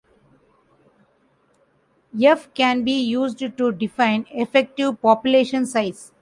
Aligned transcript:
"F" 2.19 2.51
can 2.55 2.83
be 2.83 2.99
used 3.03 3.37
to 3.37 3.71
define 3.71 4.25
effective 4.31 4.99
population 4.99 5.63
size. 5.67 6.11